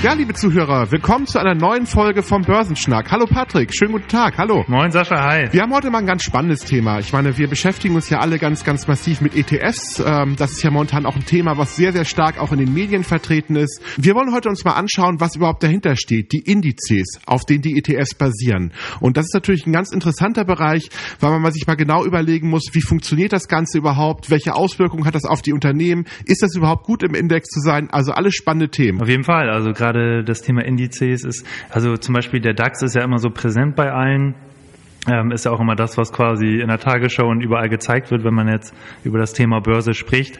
Ja, 0.00 0.12
liebe 0.12 0.32
Zuhörer, 0.32 0.92
willkommen 0.92 1.26
zu 1.26 1.40
einer 1.40 1.56
neuen 1.56 1.84
Folge 1.84 2.22
vom 2.22 2.42
Börsenschnack. 2.42 3.10
Hallo 3.10 3.26
Patrick, 3.26 3.74
schönen 3.74 3.90
guten 3.90 4.06
Tag, 4.06 4.38
hallo. 4.38 4.64
Moin 4.68 4.92
Sascha, 4.92 5.20
hi. 5.20 5.48
Wir 5.50 5.62
haben 5.62 5.74
heute 5.74 5.90
mal 5.90 5.98
ein 5.98 6.06
ganz 6.06 6.22
spannendes 6.22 6.60
Thema. 6.60 7.00
Ich 7.00 7.12
meine, 7.12 7.36
wir 7.36 7.48
beschäftigen 7.48 7.96
uns 7.96 8.08
ja 8.08 8.20
alle 8.20 8.38
ganz, 8.38 8.62
ganz 8.62 8.86
massiv 8.86 9.20
mit 9.20 9.34
ETFs. 9.34 9.98
Ähm, 9.98 10.36
das 10.36 10.52
ist 10.52 10.62
ja 10.62 10.70
momentan 10.70 11.04
auch 11.04 11.16
ein 11.16 11.24
Thema, 11.24 11.58
was 11.58 11.74
sehr, 11.74 11.92
sehr 11.92 12.04
stark 12.04 12.38
auch 12.38 12.52
in 12.52 12.60
den 12.60 12.72
Medien 12.72 13.02
vertreten 13.02 13.56
ist. 13.56 13.82
Wir 13.96 14.14
wollen 14.14 14.32
heute 14.32 14.48
uns 14.48 14.64
mal 14.64 14.74
anschauen, 14.74 15.18
was 15.18 15.34
überhaupt 15.34 15.64
dahinter 15.64 15.96
steht, 15.96 16.30
die 16.30 16.44
Indizes, 16.48 17.18
auf 17.26 17.44
denen 17.44 17.62
die 17.62 17.76
ETFs 17.76 18.14
basieren. 18.14 18.72
Und 19.00 19.16
das 19.16 19.24
ist 19.24 19.34
natürlich 19.34 19.66
ein 19.66 19.72
ganz 19.72 19.90
interessanter 19.90 20.44
Bereich, 20.44 20.90
weil 21.18 21.40
man 21.40 21.50
sich 21.50 21.66
mal 21.66 21.74
genau 21.74 22.04
überlegen 22.04 22.48
muss, 22.50 22.68
wie 22.70 22.82
funktioniert 22.82 23.32
das 23.32 23.48
Ganze 23.48 23.78
überhaupt, 23.78 24.30
welche 24.30 24.54
Auswirkungen 24.54 25.06
hat 25.06 25.16
das 25.16 25.24
auf 25.24 25.42
die 25.42 25.52
Unternehmen, 25.52 26.04
ist 26.24 26.44
das 26.44 26.54
überhaupt 26.54 26.84
gut 26.84 27.02
im 27.02 27.16
Index 27.16 27.48
zu 27.48 27.58
sein? 27.58 27.90
Also 27.90 28.12
alles 28.12 28.36
spannende 28.36 28.68
Themen. 28.68 29.02
Auf 29.02 29.08
jeden 29.08 29.24
Fall, 29.24 29.50
also 29.50 29.72
gerade 29.72 29.87
gerade 29.88 30.24
das 30.24 30.42
Thema 30.42 30.64
Indizes 30.64 31.24
ist, 31.24 31.46
also 31.70 31.96
zum 31.96 32.14
Beispiel 32.14 32.40
der 32.40 32.54
DAX 32.54 32.82
ist 32.82 32.94
ja 32.94 33.02
immer 33.02 33.18
so 33.18 33.30
präsent 33.30 33.76
bei 33.76 33.90
allen. 33.92 34.34
Ähm, 35.06 35.30
ist 35.30 35.44
ja 35.46 35.52
auch 35.52 35.60
immer 35.60 35.76
das, 35.76 35.96
was 35.96 36.12
quasi 36.12 36.58
in 36.60 36.68
der 36.68 36.80
Tagesschau 36.80 37.28
und 37.28 37.40
überall 37.40 37.70
gezeigt 37.70 38.10
wird, 38.10 38.24
wenn 38.24 38.34
man 38.34 38.48
jetzt 38.48 38.74
über 39.04 39.18
das 39.18 39.32
Thema 39.32 39.60
Börse 39.60 39.94
spricht. 39.94 40.38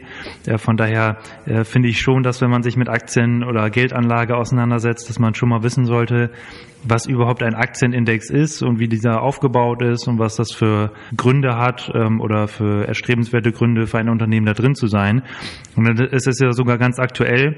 Von 0.56 0.76
daher 0.76 1.18
äh, 1.46 1.64
finde 1.64 1.88
ich 1.88 2.00
schon, 2.00 2.22
dass 2.22 2.42
wenn 2.42 2.50
man 2.50 2.62
sich 2.62 2.76
mit 2.76 2.88
Aktien 2.88 3.44
oder 3.44 3.70
Geldanlage 3.70 4.36
auseinandersetzt, 4.36 5.08
dass 5.08 5.18
man 5.18 5.34
schon 5.34 5.48
mal 5.48 5.62
wissen 5.62 5.86
sollte, 5.86 6.30
was 6.82 7.06
überhaupt 7.06 7.42
ein 7.42 7.54
Aktienindex 7.54 8.30
ist 8.30 8.62
und 8.62 8.78
wie 8.78 8.88
dieser 8.88 9.22
aufgebaut 9.22 9.80
ist 9.80 10.06
und 10.06 10.18
was 10.18 10.36
das 10.36 10.52
für 10.52 10.92
Gründe 11.16 11.56
hat 11.56 11.90
ähm, 11.94 12.20
oder 12.20 12.48
für 12.48 12.86
erstrebenswerte 12.86 13.52
Gründe 13.52 13.86
für 13.86 13.98
ein 13.98 14.10
Unternehmen 14.10 14.44
da 14.44 14.52
drin 14.52 14.74
zu 14.74 14.88
sein. 14.88 15.22
Und 15.76 15.84
dann 15.84 16.08
ist 16.08 16.26
es 16.26 16.40
ja 16.40 16.52
sogar 16.52 16.78
ganz 16.78 16.98
aktuell 16.98 17.56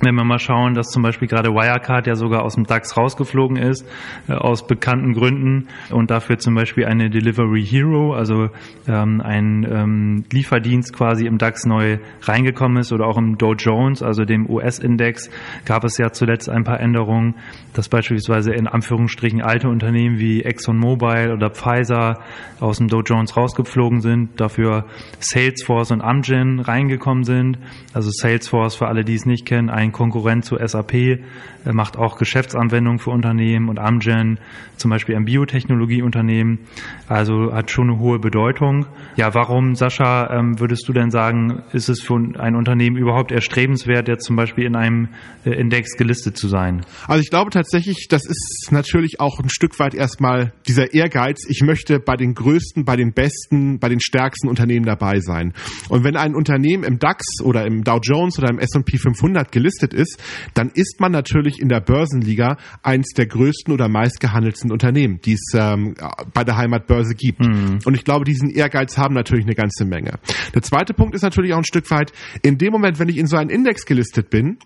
wenn 0.00 0.14
wir 0.14 0.24
mal 0.24 0.38
schauen, 0.38 0.74
dass 0.74 0.88
zum 0.88 1.02
Beispiel 1.02 1.28
gerade 1.28 1.50
Wirecard 1.50 2.06
ja 2.06 2.14
sogar 2.14 2.42
aus 2.42 2.54
dem 2.54 2.64
DAX 2.64 2.96
rausgeflogen 2.96 3.56
ist, 3.56 3.86
äh, 4.28 4.32
aus 4.32 4.66
bekannten 4.66 5.12
Gründen 5.14 5.68
und 5.90 6.10
dafür 6.10 6.38
zum 6.38 6.54
Beispiel 6.54 6.86
eine 6.86 7.10
Delivery 7.10 7.64
Hero, 7.64 8.14
also 8.14 8.50
ähm, 8.86 9.20
ein 9.20 9.66
ähm, 9.70 10.24
Lieferdienst 10.32 10.92
quasi 10.92 11.26
im 11.26 11.38
DAX 11.38 11.66
neu 11.66 11.98
reingekommen 12.22 12.78
ist 12.78 12.92
oder 12.92 13.06
auch 13.06 13.18
im 13.18 13.38
Dow 13.38 13.54
Jones, 13.54 14.02
also 14.02 14.24
dem 14.24 14.48
US-Index, 14.48 15.30
gab 15.64 15.84
es 15.84 15.98
ja 15.98 16.12
zuletzt 16.12 16.48
ein 16.48 16.64
paar 16.64 16.80
Änderungen, 16.80 17.34
dass 17.74 17.88
beispielsweise 17.88 18.52
in 18.52 18.66
Anführungsstrichen 18.66 19.42
alte 19.42 19.68
Unternehmen 19.68 20.18
wie 20.18 20.42
ExxonMobil 20.42 21.32
oder 21.32 21.50
Pfizer 21.50 22.20
aus 22.60 22.78
dem 22.78 22.88
Dow 22.88 23.02
Jones 23.02 23.36
rausgeflogen 23.36 24.00
sind, 24.00 24.40
dafür 24.40 24.86
Salesforce 25.20 25.92
und 25.92 26.00
Amgen 26.00 26.60
reingekommen 26.60 27.24
sind. 27.24 27.58
Also 27.92 28.10
Salesforce, 28.10 28.76
für 28.76 28.88
alle, 28.88 29.04
die 29.04 29.14
es 29.14 29.26
nicht 29.26 29.46
kennen, 29.46 29.70
ein 29.70 29.87
ein 29.88 29.92
Konkurrent 29.92 30.44
zu 30.44 30.56
SAP, 30.56 31.20
macht 31.64 31.96
auch 31.96 32.16
Geschäftsanwendungen 32.16 32.98
für 32.98 33.10
Unternehmen 33.10 33.68
und 33.68 33.78
Amgen, 33.78 34.38
zum 34.76 34.90
Beispiel 34.90 35.16
ein 35.16 35.24
Biotechnologieunternehmen, 35.24 36.60
also 37.08 37.52
hat 37.52 37.70
schon 37.70 37.90
eine 37.90 37.98
hohe 37.98 38.18
Bedeutung. 38.18 38.86
Ja, 39.16 39.34
warum, 39.34 39.74
Sascha, 39.74 40.30
ähm, 40.32 40.60
würdest 40.60 40.88
du 40.88 40.92
denn 40.92 41.10
sagen, 41.10 41.62
ist 41.72 41.88
es 41.88 42.00
für 42.00 42.14
ein 42.14 42.54
Unternehmen 42.54 42.96
überhaupt 42.96 43.32
erstrebenswert, 43.32 44.08
jetzt 44.08 44.24
zum 44.24 44.36
Beispiel 44.36 44.64
in 44.64 44.76
einem 44.76 45.08
äh, 45.44 45.50
Index 45.50 45.96
gelistet 45.96 46.36
zu 46.36 46.48
sein? 46.48 46.84
Also 47.06 47.20
ich 47.20 47.30
glaube 47.30 47.50
tatsächlich, 47.50 48.06
das 48.08 48.24
ist 48.24 48.68
natürlich 48.70 49.20
auch 49.20 49.40
ein 49.40 49.48
Stück 49.48 49.78
weit 49.78 49.94
erstmal 49.94 50.52
dieser 50.66 50.94
Ehrgeiz. 50.94 51.44
Ich 51.48 51.62
möchte 51.62 51.98
bei 51.98 52.16
den 52.16 52.34
größten, 52.34 52.84
bei 52.84 52.96
den 52.96 53.12
besten, 53.12 53.78
bei 53.78 53.88
den 53.88 54.00
stärksten 54.00 54.48
Unternehmen 54.48 54.86
dabei 54.86 55.20
sein. 55.20 55.52
Und 55.88 56.04
wenn 56.04 56.16
ein 56.16 56.34
Unternehmen 56.34 56.84
im 56.84 56.98
DAX 56.98 57.40
oder 57.42 57.66
im 57.66 57.84
Dow 57.84 57.98
Jones 58.02 58.38
oder 58.38 58.50
im 58.50 58.58
S&P 58.58 58.98
500 58.98 59.50
gelistet 59.50 59.77
gelistet 59.78 59.94
ist, 59.94 60.20
dann 60.54 60.70
ist 60.74 61.00
man 61.00 61.12
natürlich 61.12 61.60
in 61.60 61.68
der 61.68 61.80
Börsenliga 61.80 62.56
eins 62.82 63.08
der 63.16 63.26
größten 63.26 63.72
oder 63.72 63.88
meistgehandelten 63.88 64.72
Unternehmen, 64.72 65.20
die 65.24 65.34
es 65.34 65.52
ähm, 65.54 65.94
bei 66.32 66.44
der 66.44 66.56
Heimatbörse 66.56 67.14
gibt. 67.14 67.40
Mhm. 67.40 67.78
Und 67.84 67.94
ich 67.94 68.04
glaube, 68.04 68.24
diesen 68.24 68.50
Ehrgeiz 68.50 68.98
haben 68.98 69.14
natürlich 69.14 69.44
eine 69.44 69.54
ganze 69.54 69.84
Menge. 69.84 70.18
Der 70.54 70.62
zweite 70.62 70.94
Punkt 70.94 71.14
ist 71.14 71.22
natürlich 71.22 71.52
auch 71.52 71.58
ein 71.58 71.64
Stück 71.64 71.90
weit, 71.90 72.12
in 72.42 72.58
dem 72.58 72.72
Moment, 72.72 72.98
wenn 72.98 73.08
ich 73.08 73.18
in 73.18 73.26
so 73.26 73.36
einen 73.36 73.50
Index 73.50 73.86
gelistet 73.86 74.30
bin, 74.30 74.58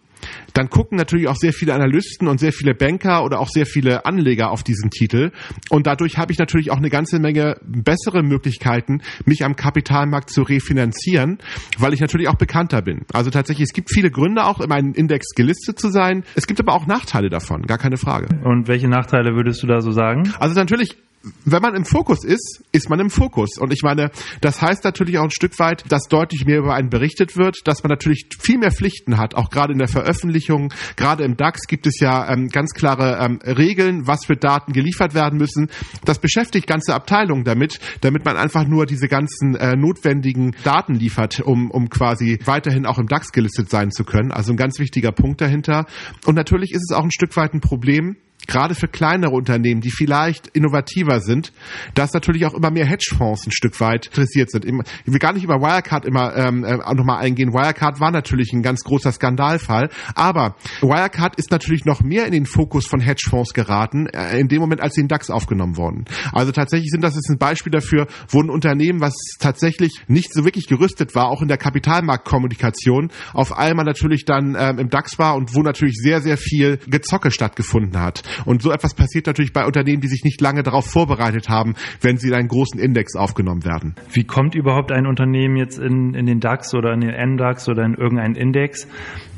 dann 0.54 0.68
gucken 0.68 0.98
natürlich 0.98 1.28
auch 1.28 1.36
sehr 1.36 1.52
viele 1.52 1.74
Analysten 1.74 2.28
und 2.28 2.38
sehr 2.38 2.52
viele 2.52 2.74
Banker 2.74 3.24
oder 3.24 3.40
auch 3.40 3.48
sehr 3.48 3.66
viele 3.66 4.04
Anleger 4.04 4.50
auf 4.50 4.62
diesen 4.62 4.90
Titel. 4.90 5.30
Und 5.70 5.86
dadurch 5.86 6.18
habe 6.18 6.32
ich 6.32 6.38
natürlich 6.38 6.70
auch 6.70 6.76
eine 6.76 6.90
ganze 6.90 7.18
Menge 7.18 7.56
bessere 7.64 8.22
Möglichkeiten, 8.22 9.02
mich 9.24 9.44
am 9.44 9.56
Kapitalmarkt 9.56 10.30
zu 10.30 10.42
refinanzieren, 10.42 11.38
weil 11.78 11.94
ich 11.94 12.00
natürlich 12.00 12.28
auch 12.28 12.36
bekannter 12.36 12.82
bin. 12.82 13.02
Also 13.12 13.30
tatsächlich, 13.30 13.68
es 13.68 13.72
gibt 13.72 13.90
viele 13.90 14.10
Gründe 14.10 14.44
auch, 14.44 14.60
in 14.60 14.68
meinem 14.68 14.92
Index 14.94 15.34
gelistet 15.34 15.78
zu 15.78 15.90
sein. 15.90 16.24
Es 16.34 16.46
gibt 16.46 16.60
aber 16.60 16.74
auch 16.74 16.86
Nachteile 16.86 17.30
davon, 17.30 17.62
gar 17.62 17.78
keine 17.78 17.96
Frage. 17.96 18.28
Und 18.44 18.68
welche 18.68 18.88
Nachteile 18.88 19.34
würdest 19.34 19.62
du 19.62 19.66
da 19.66 19.80
so 19.80 19.90
sagen? 19.90 20.32
Also 20.38 20.54
natürlich 20.54 20.96
wenn 21.44 21.62
man 21.62 21.74
im 21.74 21.84
Fokus 21.84 22.24
ist, 22.24 22.62
ist 22.72 22.90
man 22.90 22.98
im 23.00 23.10
Fokus. 23.10 23.58
Und 23.58 23.72
ich 23.72 23.82
meine, 23.82 24.10
das 24.40 24.60
heißt 24.60 24.84
natürlich 24.84 25.18
auch 25.18 25.24
ein 25.24 25.30
Stück 25.30 25.58
weit, 25.58 25.84
dass 25.90 26.08
deutlich 26.08 26.44
mehr 26.44 26.58
über 26.58 26.74
einen 26.74 26.90
berichtet 26.90 27.36
wird, 27.36 27.60
dass 27.64 27.82
man 27.82 27.90
natürlich 27.90 28.26
viel 28.38 28.58
mehr 28.58 28.72
Pflichten 28.72 29.18
hat, 29.18 29.34
auch 29.34 29.50
gerade 29.50 29.72
in 29.72 29.78
der 29.78 29.88
Veröffentlichung. 29.88 30.72
Gerade 30.96 31.24
im 31.24 31.36
DAX 31.36 31.66
gibt 31.66 31.86
es 31.86 32.00
ja 32.00 32.28
ähm, 32.32 32.48
ganz 32.48 32.72
klare 32.72 33.18
ähm, 33.20 33.38
Regeln, 33.44 34.06
was 34.06 34.26
für 34.26 34.36
Daten 34.36 34.72
geliefert 34.72 35.14
werden 35.14 35.38
müssen. 35.38 35.68
Das 36.04 36.18
beschäftigt 36.18 36.66
ganze 36.66 36.94
Abteilungen 36.94 37.44
damit, 37.44 37.78
damit 38.00 38.24
man 38.24 38.36
einfach 38.36 38.66
nur 38.66 38.86
diese 38.86 39.08
ganzen 39.08 39.54
äh, 39.54 39.76
notwendigen 39.76 40.56
Daten 40.64 40.94
liefert, 40.94 41.40
um, 41.40 41.70
um 41.70 41.88
quasi 41.88 42.38
weiterhin 42.44 42.86
auch 42.86 42.98
im 42.98 43.06
DAX 43.06 43.32
gelistet 43.32 43.70
sein 43.70 43.90
zu 43.90 44.04
können. 44.04 44.32
Also 44.32 44.52
ein 44.52 44.56
ganz 44.56 44.78
wichtiger 44.78 45.12
Punkt 45.12 45.40
dahinter. 45.40 45.86
Und 46.26 46.34
natürlich 46.34 46.72
ist 46.72 46.90
es 46.90 46.96
auch 46.96 47.04
ein 47.04 47.12
Stück 47.12 47.36
weit 47.36 47.54
ein 47.54 47.60
Problem, 47.60 48.16
gerade 48.46 48.74
für 48.74 48.88
kleinere 48.88 49.32
Unternehmen, 49.32 49.80
die 49.80 49.90
vielleicht 49.90 50.48
innovativer 50.48 51.11
sind, 51.20 51.52
dass 51.94 52.12
natürlich 52.12 52.46
auch 52.46 52.54
immer 52.54 52.70
mehr 52.70 52.86
Hedgefonds 52.86 53.46
ein 53.46 53.52
Stück 53.52 53.80
weit 53.80 54.06
interessiert 54.06 54.50
sind. 54.50 54.64
Ich 54.64 54.72
will 55.12 55.18
gar 55.18 55.32
nicht 55.32 55.44
über 55.44 55.60
Wirecard 55.60 56.04
immer 56.04 56.36
ähm, 56.36 56.64
äh, 56.64 56.76
nochmal 56.94 57.18
eingehen. 57.18 57.52
Wirecard 57.52 58.00
war 58.00 58.10
natürlich 58.10 58.52
ein 58.52 58.62
ganz 58.62 58.82
großer 58.82 59.12
Skandalfall, 59.12 59.90
aber 60.14 60.56
Wirecard 60.80 61.36
ist 61.36 61.50
natürlich 61.50 61.84
noch 61.84 62.02
mehr 62.02 62.26
in 62.26 62.32
den 62.32 62.46
Fokus 62.46 62.86
von 62.86 63.00
Hedgefonds 63.00 63.52
geraten, 63.54 64.06
äh, 64.06 64.38
in 64.38 64.48
dem 64.48 64.60
Moment, 64.60 64.80
als 64.80 64.94
sie 64.94 65.00
in 65.00 65.08
DAX 65.08 65.30
aufgenommen 65.30 65.76
wurden. 65.76 66.04
Also 66.32 66.52
tatsächlich 66.52 66.90
sind 66.90 67.02
das 67.02 67.14
jetzt 67.14 67.30
ein 67.30 67.38
Beispiel 67.38 67.72
dafür, 67.72 68.06
wo 68.28 68.40
ein 68.40 68.50
Unternehmen, 68.50 69.00
was 69.00 69.14
tatsächlich 69.38 70.00
nicht 70.08 70.32
so 70.32 70.44
wirklich 70.44 70.66
gerüstet 70.66 71.14
war, 71.14 71.28
auch 71.28 71.42
in 71.42 71.48
der 71.48 71.58
Kapitalmarktkommunikation, 71.58 73.10
auf 73.32 73.56
einmal 73.56 73.84
natürlich 73.84 74.24
dann 74.24 74.56
ähm, 74.58 74.78
im 74.78 74.90
DAX 74.90 75.18
war 75.18 75.36
und 75.36 75.54
wo 75.54 75.62
natürlich 75.62 75.96
sehr, 75.96 76.20
sehr 76.20 76.36
viel 76.36 76.78
Gezocke 76.86 77.30
stattgefunden 77.30 78.00
hat. 78.00 78.22
Und 78.44 78.62
so 78.62 78.70
etwas 78.70 78.94
passiert 78.94 79.26
natürlich 79.26 79.52
bei 79.52 79.66
Unternehmen, 79.66 80.00
die 80.00 80.08
sich 80.08 80.24
nicht 80.24 80.40
lange 80.40 80.62
darauf 80.62 80.86
vorbereitet 81.02 81.48
haben, 81.48 81.74
wenn 82.00 82.16
sie 82.16 82.28
in 82.28 82.34
einen 82.34 82.48
großen 82.48 82.78
Index 82.78 83.16
aufgenommen 83.16 83.64
werden. 83.64 83.94
Wie 84.12 84.24
kommt 84.24 84.54
überhaupt 84.54 84.92
ein 84.92 85.06
Unternehmen 85.06 85.56
jetzt 85.56 85.78
in, 85.78 86.14
in 86.14 86.26
den 86.26 86.38
DAX 86.38 86.74
oder 86.74 86.92
in 86.92 87.00
den 87.00 87.10
NDAX 87.10 87.68
oder 87.68 87.84
in 87.84 87.94
irgendeinen 87.94 88.36
Index? 88.36 88.86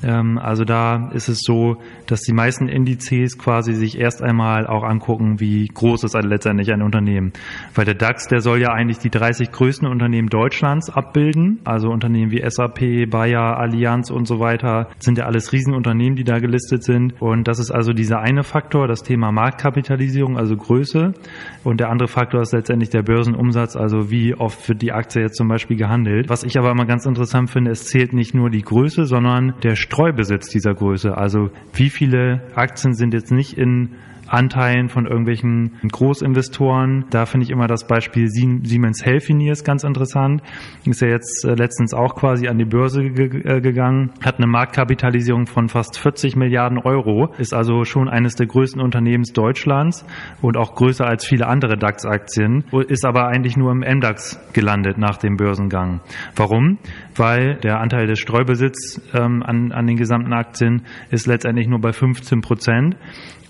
Ähm, 0.03 0.39
also 0.39 0.65
da 0.65 1.11
ist 1.13 1.29
es 1.29 1.41
so, 1.43 1.77
dass 2.07 2.21
die 2.21 2.33
meisten 2.33 2.69
Indizes 2.69 3.39
quasi 3.39 3.73
sich 3.73 3.99
erst 3.99 4.23
einmal 4.23 4.67
auch 4.67 4.85
angucken, 4.85 5.41
wie 5.41 5.67
groß 5.67 6.05
ist 6.05 6.15
letztendlich 6.15 6.71
ein 6.73 6.83
Unternehmen. 6.83 7.33
Weil 7.75 7.87
der 7.87 7.95
DAX, 7.95 8.29
der 8.29 8.41
soll 8.41 8.61
ja 8.61 8.69
eigentlich 8.69 8.99
die 8.99 9.11
30 9.11 9.51
größten 9.51 9.89
Unternehmen 9.89 10.29
Deutschlands 10.29 10.91
abbilden. 10.91 11.61
Also 11.65 11.89
Unternehmen 11.89 12.31
wie 12.31 12.43
SAP, 12.47 13.11
Bayer, 13.11 13.59
Allianz 13.59 14.11
und 14.11 14.27
so 14.27 14.39
weiter 14.39 14.89
sind 14.99 15.19
ja 15.19 15.25
alles 15.25 15.53
Riesenunternehmen, 15.53 16.17
die 16.17 16.25
da 16.25 16.39
gelistet 16.39 16.85
sind. 16.85 17.21
Und 17.21 17.49
das 17.49 17.59
ist 17.59 17.71
also 17.71 17.93
dieser 17.93 18.21
eine 18.21 18.43
Faktor, 18.43 18.87
das 18.87 19.03
Thema 19.03 19.33
Marktkapitalisierung, 19.33 20.37
also 20.37 20.57
Größe. 20.57 21.15
Und 21.62 21.81
der 21.81 21.91
andere 21.91 22.09
Faktor 22.09 22.42
ist 22.42 22.53
letztendlich 22.53 22.91
der 22.91 23.03
Börsenumsatz, 23.03 23.76
also 23.76 24.10
wie 24.10 24.34
oft 24.34 24.69
wird 24.69 24.82
die 24.82 24.92
Aktie 24.92 25.22
jetzt 25.22 25.37
zum 25.37 25.48
Beispiel 25.48 25.76
gehandelt. 25.76 26.28
Was 26.28 26.44
ich 26.44 26.59
aber 26.59 26.70
immer 26.70 26.87
ganz 26.87 27.06
interessant 27.06 27.50
finde, 27.50 27.70
es 27.70 27.86
zählt 27.86 28.12
nicht 28.12 28.34
nur 28.34 28.51
die 28.51 28.62
Größe, 28.62 29.04
sondern 29.04 29.54
der 29.62 29.77
Streubesitz 29.77 30.48
dieser 30.48 30.74
Größe. 30.74 31.16
Also 31.16 31.51
wie 31.72 31.91
viele 31.91 32.42
Aktien 32.54 32.95
sind 32.95 33.15
jetzt 33.15 33.30
nicht 33.30 33.56
in 33.56 33.95
Anteilen 34.28 34.88
von 34.88 35.06
irgendwelchen 35.06 35.72
Großinvestoren. 35.91 37.06
Da 37.10 37.26
finde 37.26 37.44
ich 37.44 37.50
immer 37.50 37.66
das 37.66 37.86
Beispiel 37.86 38.28
Siemens 38.28 39.04
Healthineers 39.04 39.65
ganz 39.65 39.84
interessant. 39.84 40.42
Ist 40.84 41.00
ja 41.00 41.09
jetzt 41.09 41.44
äh, 41.44 41.54
letztens 41.54 41.94
auch 41.94 42.15
quasi 42.15 42.48
an 42.48 42.59
die 42.59 42.65
Börse 42.65 43.03
äh, 43.03 43.60
gegangen, 43.60 44.10
hat 44.24 44.38
eine 44.38 44.47
Marktkapitalisierung 44.47 45.47
von 45.47 45.68
fast 45.68 45.98
40 45.98 46.36
Milliarden 46.36 46.78
Euro, 46.78 47.32
ist 47.38 47.54
also 47.54 47.84
schon 47.84 48.09
eines 48.09 48.34
der 48.36 48.47
größten 48.47 48.80
Unternehmens 48.80 49.32
Deutschlands 49.32 50.04
und 50.42 50.56
auch 50.56 50.74
größer 50.74 51.06
als 51.06 51.24
viele 51.24 51.47
andere 51.47 51.76
DAX-Aktien, 51.76 52.65
ist 52.88 53.04
aber 53.04 53.28
eigentlich 53.28 53.56
nur 53.56 53.72
im 53.72 53.78
MDAX 53.80 54.41
gelandet 54.53 54.98
nach 54.98 55.16
dem 55.16 55.36
Börsengang. 55.36 56.00
Warum? 56.36 56.78
Weil 57.16 57.56
der 57.56 57.80
Anteil 57.80 58.06
des 58.06 58.18
Streubesitz 58.18 59.00
ähm, 59.15 59.42
an, 59.42 59.72
an 59.72 59.86
den 59.86 59.97
gesamten 59.97 60.32
Aktien 60.32 60.82
ist 61.10 61.26
letztendlich 61.26 61.68
nur 61.68 61.80
bei 61.80 61.92
15 61.92 62.41
Prozent 62.41 62.97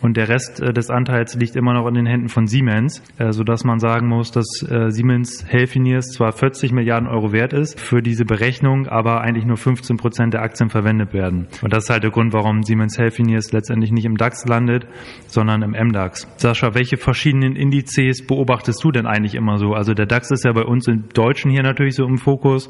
und 0.04 0.16
der 0.16 0.28
Rest 0.28 0.60
äh, 0.60 0.72
des 0.72 0.90
Anteils 0.90 1.34
liegt 1.34 1.56
immer 1.56 1.72
noch 1.72 1.86
in 1.86 1.94
den 1.94 2.06
Händen 2.06 2.28
von 2.28 2.46
Siemens, 2.46 3.02
äh, 3.18 3.32
sodass 3.32 3.64
man 3.64 3.78
sagen 3.78 4.08
muss, 4.08 4.30
dass 4.30 4.46
äh, 4.62 4.90
Siemens 4.90 5.44
Healthineers 5.48 6.08
zwar 6.12 6.32
40 6.32 6.72
Milliarden 6.72 7.08
Euro 7.08 7.32
wert 7.32 7.52
ist 7.54 7.80
für 7.80 8.02
diese 8.02 8.24
Berechnung, 8.24 8.86
aber 8.86 9.22
eigentlich 9.22 9.46
nur 9.46 9.56
15 9.56 9.96
Prozent 9.96 10.34
der 10.34 10.42
Aktien 10.42 10.68
verwendet 10.68 11.14
werden. 11.14 11.46
Und 11.62 11.72
das 11.72 11.84
ist 11.84 11.90
halt 11.90 12.02
der 12.02 12.10
Grund, 12.10 12.32
warum 12.32 12.62
Siemens 12.62 12.98
Healthineers 12.98 13.52
letztendlich 13.52 13.92
nicht 13.92 14.04
im 14.04 14.16
DAX 14.16 14.44
landet, 14.46 14.86
sondern 15.26 15.62
im 15.62 15.70
MDAX. 15.70 16.28
Sascha, 16.36 16.74
welche 16.74 16.98
verschiedenen 16.98 17.56
Indizes 17.56 18.26
beobachtest 18.26 18.84
du 18.84 18.90
denn 18.90 19.06
eigentlich 19.06 19.34
immer 19.34 19.56
so? 19.56 19.72
Also 19.72 19.94
der 19.94 20.06
DAX 20.06 20.30
ist 20.30 20.44
ja 20.44 20.52
bei 20.52 20.64
uns 20.64 20.86
im 20.86 21.08
Deutschen 21.14 21.50
hier 21.50 21.62
natürlich 21.62 21.94
so 21.94 22.04
im 22.04 22.18
Fokus. 22.18 22.68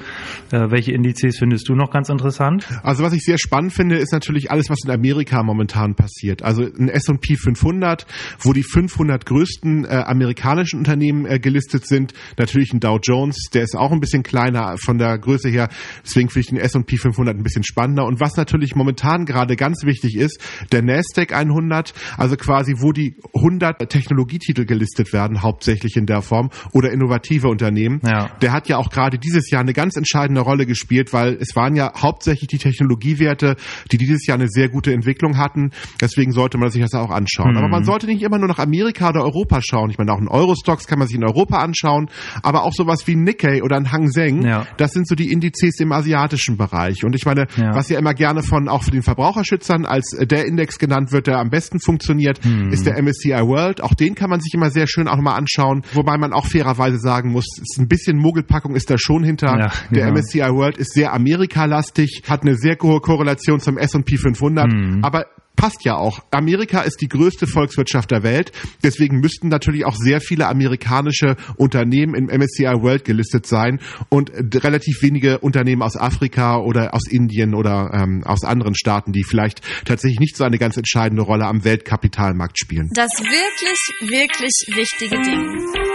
Welche 0.50 0.93
Indizes 0.93 1.38
findest 1.38 1.69
du 1.69 1.75
noch 1.75 1.91
ganz 1.91 2.09
interessant? 2.09 2.67
Also 2.82 3.03
was 3.03 3.12
ich 3.12 3.25
sehr 3.25 3.38
spannend 3.38 3.73
finde, 3.73 3.97
ist 3.97 4.12
natürlich 4.12 4.50
alles, 4.50 4.71
was 4.71 4.79
in 4.85 4.91
Amerika 4.91 5.43
momentan 5.43 5.94
passiert. 5.94 6.43
Also 6.43 6.62
ein 6.62 6.88
S&P 6.88 7.24
500, 7.37 8.06
wo 8.38 8.53
die 8.53 8.62
500 8.62 9.26
größten 9.26 9.85
äh, 9.85 9.88
amerikanischen 9.88 10.79
Unternehmen 10.79 11.26
äh, 11.26 11.38
gelistet 11.38 11.87
sind. 11.87 12.12
Natürlich 12.38 12.73
ein 12.73 12.81
Dow 12.81 12.99
Jones, 13.03 13.49
der 13.53 13.62
ist 13.62 13.76
auch 13.76 13.93
ein 13.93 14.00
bisschen 14.00 14.23
kleiner 14.23 14.76
von 14.79 14.99
der 14.99 15.19
Größe 15.19 15.49
her. 15.49 15.69
Deswegen 16.05 16.29
finde 16.29 16.41
ich 16.41 16.47
den 16.49 16.59
S&P 16.59 16.97
500 16.97 17.37
ein 17.37 17.43
bisschen 17.43 17.65
spannender. 17.65 18.06
Und 18.06 18.21
was 18.21 18.37
natürlich 18.37 18.75
momentan 18.75 19.25
gerade 19.25 19.56
ganz 19.56 19.85
wichtig 19.85 20.17
ist, 20.17 20.41
der 20.73 20.82
Nasdaq 20.82 21.32
100, 21.32 21.94
also 22.17 22.37
quasi 22.37 22.75
wo 22.79 22.93
die 22.93 23.17
100 23.35 23.88
Technologietitel 23.88 24.65
gelistet 24.65 25.12
werden, 25.12 25.43
hauptsächlich 25.43 25.97
in 25.97 26.06
der 26.06 26.23
Form 26.23 26.50
oder 26.73 26.93
innovative 26.93 27.49
Unternehmen. 27.49 28.00
Ja. 28.05 28.31
Der 28.41 28.53
hat 28.53 28.69
ja 28.69 28.76
auch 28.76 28.91
gerade 28.91 29.19
dieses 29.19 29.50
Jahr 29.50 29.62
eine 29.62 29.73
ganz 29.73 29.97
entscheidende 29.97 30.41
Rolle 30.41 30.67
gespielt, 30.67 31.12
weil 31.12 31.37
es 31.41 31.56
waren 31.56 31.76
ja 31.76 31.93
hauptsächlich 31.97 32.49
die 32.49 32.59
Technologiewerte, 32.59 33.56
die 33.91 33.99
dieses 33.99 34.26
Jahr 34.26 34.38
eine 34.38 34.49
sehr 34.49 34.69
gute 34.69 34.93
Entwicklung 34.93 35.38
hatten. 35.38 35.71
Deswegen 36.00 36.32
sollte 36.32 36.59
man 36.59 36.71
sich 36.71 36.82
das 36.82 36.94
auch 36.94 37.03
anschauen. 37.10 37.52
Mhm. 37.52 37.58
Aber 37.58 37.68
man 37.68 37.84
sollte 37.84 38.06
nicht 38.06 38.22
immer 38.22 38.38
nur 38.38 38.48
nach 38.48 38.58
Amerika 38.58 39.10
oder 39.10 39.24
Europa 39.24 39.60
schauen. 39.62 39.90
Ich 39.90 39.98
meine, 39.98 40.12
auch 40.12 40.20
ein 40.20 40.28
Eurostox 40.28 40.86
kann 40.86 40.98
man 40.98 41.08
sich 41.08 41.16
in 41.16 41.24
Europa 41.24 41.58
anschauen, 41.58 42.08
aber 42.42 42.62
auch 42.64 42.72
sowas 42.72 43.06
wie 43.06 43.16
Nikkei 43.16 43.62
oder 43.62 43.76
ein 43.76 43.92
Hang 43.92 44.08
Seng, 44.08 44.46
ja. 44.46 44.66
das 44.76 44.92
sind 44.92 45.08
so 45.08 45.14
die 45.14 45.30
Indizes 45.32 45.80
im 45.80 45.92
asiatischen 45.92 46.56
Bereich. 46.56 47.04
Und 47.04 47.14
ich 47.14 47.26
meine, 47.26 47.46
ja. 47.56 47.74
was 47.74 47.88
ja 47.88 47.98
immer 47.98 48.14
gerne 48.14 48.42
von 48.42 48.68
auch 48.68 48.82
für 48.82 48.90
den 48.90 49.02
Verbraucherschützern 49.02 49.84
als 49.86 50.10
der 50.10 50.46
Index 50.46 50.78
genannt 50.78 51.12
wird, 51.12 51.26
der 51.26 51.38
am 51.38 51.50
besten 51.50 51.80
funktioniert, 51.80 52.44
mhm. 52.44 52.70
ist 52.70 52.86
der 52.86 53.00
MSCI 53.02 53.30
World. 53.30 53.82
Auch 53.82 53.94
den 53.94 54.14
kann 54.14 54.30
man 54.30 54.40
sich 54.40 54.54
immer 54.54 54.70
sehr 54.70 54.86
schön 54.86 55.08
auch 55.08 55.16
nochmal 55.16 55.38
anschauen, 55.38 55.82
wobei 55.92 56.18
man 56.18 56.32
auch 56.32 56.46
fairerweise 56.46 56.98
sagen 56.98 57.30
muss, 57.30 57.46
ist 57.60 57.78
ein 57.78 57.88
bisschen 57.88 58.18
Mogelpackung 58.18 58.74
ist 58.74 58.90
da 58.90 58.96
schon 58.98 59.24
hinter. 59.24 59.48
Ja, 59.48 59.72
der 59.90 60.06
genau. 60.06 60.18
MSCI 60.18 60.40
World 60.40 60.76
ist 60.76 60.92
sehr 60.92 61.12
Amerikalastig, 61.12 62.22
hat 62.28 62.42
eine 62.42 62.56
sehr 62.56 62.76
hohe 62.82 63.00
Korrelation 63.00 63.60
zum 63.60 63.78
S&P 63.78 64.16
500, 64.16 64.72
mhm. 64.72 64.98
aber 65.02 65.26
passt 65.56 65.84
ja 65.84 65.96
auch. 65.96 66.20
Amerika 66.30 66.82
ist 66.82 67.00
die 67.00 67.08
größte 67.08 67.46
Volkswirtschaft 67.46 68.10
der 68.10 68.22
Welt. 68.22 68.52
Deswegen 68.82 69.20
müssten 69.20 69.48
natürlich 69.48 69.84
auch 69.84 69.96
sehr 69.96 70.20
viele 70.20 70.48
amerikanische 70.48 71.36
Unternehmen 71.56 72.14
im 72.14 72.26
MSCI 72.26 72.82
World 72.82 73.04
gelistet 73.04 73.46
sein 73.46 73.80
und 74.08 74.30
relativ 74.64 75.02
wenige 75.02 75.38
Unternehmen 75.38 75.82
aus 75.82 75.96
Afrika 75.96 76.58
oder 76.58 76.94
aus 76.94 77.08
Indien 77.08 77.54
oder 77.54 77.90
ähm, 77.94 78.22
aus 78.24 78.44
anderen 78.44 78.74
Staaten, 78.74 79.12
die 79.12 79.24
vielleicht 79.24 79.60
tatsächlich 79.84 80.20
nicht 80.20 80.36
so 80.36 80.44
eine 80.44 80.58
ganz 80.58 80.76
entscheidende 80.76 81.22
Rolle 81.22 81.46
am 81.46 81.64
Weltkapitalmarkt 81.64 82.58
spielen. 82.58 82.90
Das 82.94 83.10
wirklich, 83.20 84.10
wirklich 84.10 84.76
wichtige 84.76 85.20
Ding. 85.22 85.94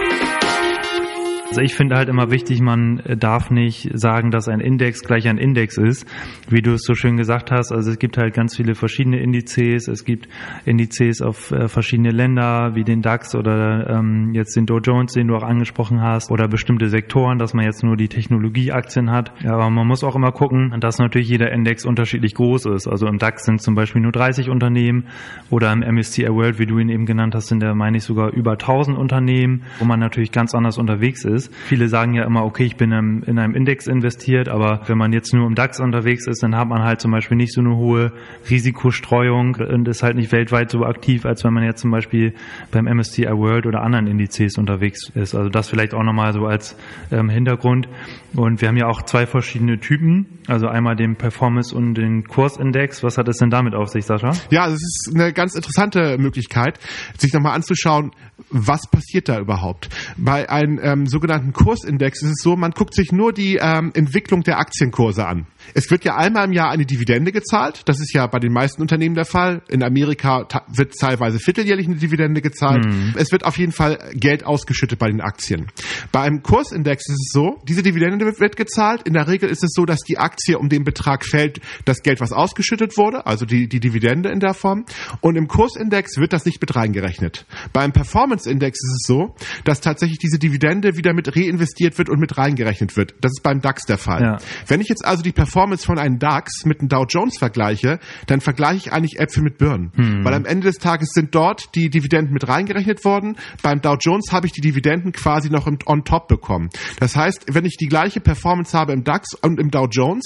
Also 1.49 1.61
ich 1.61 1.73
finde 1.73 1.95
halt 1.95 2.09
immer 2.09 2.29
wichtig, 2.29 2.61
man 2.61 3.01
darf 3.17 3.49
nicht 3.49 3.89
sagen, 3.95 4.29
dass 4.29 4.47
ein 4.47 4.59
Index 4.59 5.01
gleich 5.01 5.27
ein 5.27 5.39
Index 5.39 5.77
ist, 5.77 6.05
wie 6.47 6.61
du 6.61 6.73
es 6.73 6.83
so 6.83 6.93
schön 6.93 7.17
gesagt 7.17 7.49
hast. 7.49 7.71
Also 7.71 7.89
es 7.89 7.97
gibt 7.97 8.19
halt 8.19 8.35
ganz 8.35 8.55
viele 8.55 8.75
verschiedene 8.75 9.19
Indizes. 9.19 9.87
Es 9.87 10.05
gibt 10.05 10.29
Indizes 10.65 11.23
auf 11.23 11.49
äh, 11.49 11.67
verschiedene 11.67 12.11
Länder, 12.11 12.75
wie 12.75 12.83
den 12.83 13.01
DAX 13.01 13.33
oder 13.33 13.89
ähm, 13.89 14.29
jetzt 14.35 14.55
den 14.55 14.67
Dow 14.67 14.77
Jones, 14.77 15.13
den 15.13 15.27
du 15.27 15.35
auch 15.35 15.41
angesprochen 15.41 16.03
hast, 16.03 16.29
oder 16.29 16.47
bestimmte 16.47 16.87
Sektoren, 16.87 17.39
dass 17.39 17.55
man 17.55 17.65
jetzt 17.65 17.83
nur 17.83 17.97
die 17.97 18.09
Technologieaktien 18.09 19.09
hat. 19.09 19.33
Ja, 19.41 19.53
aber 19.55 19.71
man 19.71 19.87
muss 19.87 20.03
auch 20.03 20.15
immer 20.15 20.31
gucken, 20.31 20.75
dass 20.79 20.99
natürlich 20.99 21.29
jeder 21.29 21.51
Index 21.51 21.83
unterschiedlich 21.83 22.35
groß 22.35 22.67
ist. 22.67 22.87
Also 22.87 23.07
im 23.07 23.17
DAX 23.17 23.45
sind 23.45 23.59
zum 23.59 23.73
Beispiel 23.73 24.03
nur 24.03 24.11
30 24.11 24.51
Unternehmen 24.51 25.07
oder 25.49 25.73
im 25.73 25.79
MSCI 25.79 26.27
World, 26.29 26.59
wie 26.59 26.67
du 26.67 26.77
ihn 26.77 26.89
eben 26.89 27.07
genannt 27.07 27.33
hast, 27.33 27.47
sind 27.47 27.63
da 27.63 27.73
meine 27.73 27.97
ich 27.97 28.03
sogar 28.03 28.31
über 28.33 28.51
1000 28.51 28.95
Unternehmen, 28.95 29.63
wo 29.79 29.85
man 29.85 29.99
natürlich 29.99 30.31
ganz 30.31 30.53
anders 30.53 30.77
unterwegs 30.77 31.25
ist 31.25 31.38
ist. 31.39 31.53
Viele 31.65 31.87
sagen 31.87 32.13
ja 32.13 32.23
immer, 32.25 32.43
okay, 32.43 32.65
ich 32.65 32.75
bin 32.75 32.91
in 32.91 33.39
einem 33.39 33.55
Index 33.55 33.87
investiert, 33.87 34.49
aber 34.49 34.81
wenn 34.87 34.97
man 34.97 35.13
jetzt 35.13 35.33
nur 35.33 35.47
im 35.47 35.55
DAX 35.55 35.79
unterwegs 35.79 36.27
ist, 36.27 36.43
dann 36.43 36.55
hat 36.55 36.67
man 36.67 36.83
halt 36.83 36.99
zum 36.99 37.11
Beispiel 37.11 37.37
nicht 37.37 37.53
so 37.53 37.61
eine 37.61 37.75
hohe 37.75 38.11
Risikostreuung 38.49 39.55
und 39.55 39.87
ist 39.87 40.03
halt 40.03 40.15
nicht 40.15 40.31
weltweit 40.31 40.69
so 40.69 40.85
aktiv, 40.85 41.25
als 41.25 41.43
wenn 41.43 41.53
man 41.53 41.63
jetzt 41.63 41.81
zum 41.81 41.91
Beispiel 41.91 42.33
beim 42.71 42.85
MSCI 42.85 43.27
World 43.31 43.65
oder 43.65 43.81
anderen 43.81 44.07
Indizes 44.07 44.57
unterwegs 44.57 45.09
ist. 45.15 45.35
Also 45.35 45.49
das 45.49 45.69
vielleicht 45.69 45.93
auch 45.93 46.03
nochmal 46.03 46.33
so 46.33 46.45
als 46.45 46.75
ähm, 47.11 47.29
Hintergrund. 47.29 47.87
Und 48.35 48.61
wir 48.61 48.67
haben 48.67 48.77
ja 48.77 48.87
auch 48.87 49.01
zwei 49.03 49.25
verschiedene 49.25 49.79
Typen, 49.79 50.38
also 50.49 50.67
einmal 50.67 50.95
den 50.95 51.15
Performance 51.15 51.75
und 51.75 51.93
den 51.93 52.23
Kursindex. 52.23 53.03
Was 53.03 53.17
hat 53.17 53.27
es 53.27 53.37
denn 53.37 53.49
damit 53.49 53.75
auf 53.75 53.89
sich, 53.89 54.05
Sascha? 54.05 54.31
Ja, 54.49 54.67
es 54.67 54.81
ist 54.81 55.11
eine 55.13 55.31
ganz 55.31 55.55
interessante 55.55 56.17
Möglichkeit, 56.17 56.79
sich 57.17 57.33
nochmal 57.33 57.55
anzuschauen, 57.55 58.11
was 58.49 58.89
passiert 58.89 59.29
da 59.29 59.39
überhaupt. 59.39 59.89
Bei 60.17 60.49
einem 60.49 60.79
ähm, 60.81 61.05
sogenannten 61.05 61.53
Kursindex 61.53 62.23
ist 62.23 62.29
es 62.29 62.41
so, 62.41 62.55
man 62.55 62.71
guckt 62.71 62.93
sich 62.93 63.11
nur 63.11 63.33
die 63.33 63.57
ähm, 63.61 63.91
Entwicklung 63.93 64.43
der 64.43 64.59
Aktienkurse 64.59 65.27
an. 65.27 65.45
Es 65.73 65.91
wird 65.91 66.03
ja 66.03 66.15
einmal 66.15 66.45
im 66.45 66.53
Jahr 66.53 66.71
eine 66.71 66.85
Dividende 66.85 67.31
gezahlt. 67.31 67.81
Das 67.85 67.99
ist 67.99 68.13
ja 68.13 68.25
bei 68.27 68.39
den 68.39 68.51
meisten 68.51 68.81
Unternehmen 68.81 69.15
der 69.15 69.25
Fall. 69.25 69.61
In 69.67 69.83
Amerika 69.83 70.47
wird 70.67 70.93
teilweise 70.99 71.39
vierteljährlich 71.39 71.87
eine 71.87 71.97
Dividende 71.97 72.41
gezahlt. 72.41 72.85
Mhm. 72.85 73.13
Es 73.17 73.31
wird 73.31 73.45
auf 73.45 73.57
jeden 73.57 73.71
Fall 73.71 74.11
Geld 74.13 74.45
ausgeschüttet 74.45 74.97
bei 74.97 75.07
den 75.07 75.21
Aktien. 75.21 75.67
Bei 76.11 76.21
einem 76.21 76.41
Kursindex 76.41 77.07
ist 77.07 77.27
es 77.27 77.31
so, 77.33 77.61
diese 77.67 77.83
Dividende 77.83 78.25
wird 78.39 78.55
gezahlt. 78.55 79.03
In 79.03 79.13
der 79.13 79.27
Regel 79.27 79.49
ist 79.49 79.63
es 79.63 79.71
so, 79.73 79.85
dass 79.85 79.99
die 79.99 80.17
Aktie 80.39 80.57
um 80.57 80.69
den 80.69 80.83
Betrag 80.83 81.25
fällt, 81.25 81.59
das 81.85 82.01
Geld, 82.01 82.21
was 82.21 82.31
ausgeschüttet 82.31 82.97
wurde, 82.97 83.25
also 83.25 83.45
die, 83.45 83.67
die 83.67 83.79
Dividende 83.79 84.29
in 84.29 84.39
der 84.39 84.53
Form. 84.53 84.85
Und 85.21 85.35
im 85.35 85.47
Kursindex 85.47 86.17
wird 86.17 86.33
das 86.33 86.45
nicht 86.45 86.61
mit 86.61 86.75
reingerechnet. 86.75 87.45
Beim 87.73 87.91
Performance-Index 87.91 88.77
ist 88.77 89.01
es 89.01 89.07
so, 89.07 89.35
dass 89.65 89.81
tatsächlich 89.81 90.17
diese 90.17 90.39
Dividende 90.39 90.95
wieder 90.95 91.13
mit 91.13 91.35
reinvestiert 91.35 91.97
wird 91.97 92.09
und 92.09 92.19
mit 92.19 92.37
reingerechnet 92.37 92.95
wird. 92.95 93.15
Das 93.21 93.31
ist 93.31 93.43
beim 93.43 93.59
DAX 93.59 93.83
der 93.85 93.97
Fall. 93.97 94.21
Ja. 94.21 94.37
Wenn 94.67 94.81
ich 94.81 94.87
jetzt 94.87 95.05
also 95.05 95.21
die 95.23 95.31
Performance 95.31 95.85
von 95.85 95.99
einem 95.99 96.19
DAX 96.19 96.65
mit 96.65 96.79
einem 96.79 96.89
Dow 96.89 97.05
Jones 97.07 97.37
vergleiche, 97.37 97.99
dann 98.27 98.39
vergleiche 98.39 98.77
ich 98.77 98.93
eigentlich 98.93 99.19
Äpfel 99.19 99.43
mit 99.43 99.57
Birnen. 99.57 99.91
Hm. 99.95 100.23
Weil 100.23 100.33
am 100.33 100.45
Ende 100.45 100.67
des 100.67 100.77
Tages 100.77 101.09
sind 101.13 101.35
dort 101.35 101.75
die 101.75 101.89
Dividenden 101.89 102.33
mit 102.33 102.47
reingerechnet 102.47 103.03
worden. 103.03 103.35
Beim 103.61 103.81
Dow 103.81 103.97
Jones 103.99 104.31
habe 104.31 104.47
ich 104.47 104.53
die 104.53 104.61
Dividenden 104.61 105.11
quasi 105.11 105.49
noch 105.49 105.67
on 105.67 106.03
top 106.05 106.27
bekommen. 106.27 106.69
Das 106.99 107.15
heißt, 107.15 107.53
wenn 107.53 107.65
ich 107.65 107.75
die 107.77 107.87
gleiche 107.87 108.21
Performance 108.21 108.77
habe 108.77 108.93
im 108.93 109.03
DAX 109.03 109.33
und 109.33 109.59
im 109.59 109.69
Dow 109.71 109.87
Jones, 109.89 110.18